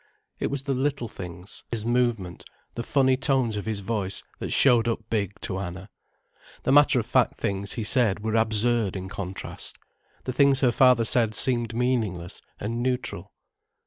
[0.39, 4.87] It was the little things, his movement, the funny tones of his voice, that showed
[4.87, 5.91] up big to Anna.
[6.63, 9.77] The matter of fact things he said were absurd in contrast.
[10.23, 13.31] The things her father said seemed meaningless and neutral.